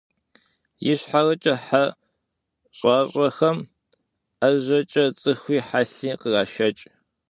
Ищхъэрэкӏэ 0.91 1.55
хьэ 1.65 1.83
щӏащӏэхэм 2.77 3.57
ӏэжьэкӏэ 4.39 5.05
цӏыхуи 5.19 5.59
хьэлъи 5.67 6.11
кърашэкӏ. 6.21 6.83